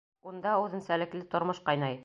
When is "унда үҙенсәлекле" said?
0.31-1.23